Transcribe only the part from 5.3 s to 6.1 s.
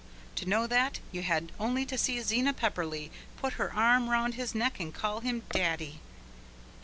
Daddy.